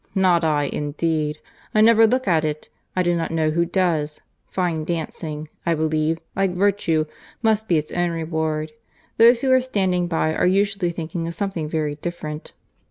[0.15, 6.17] —not I, indeed—I never look at it—I do not know who does.—Fine dancing, I believe,
[6.35, 7.05] like virtue,
[7.43, 8.71] must be its own reward.
[9.17, 12.51] Those who are standing by are usually thinking of something very different."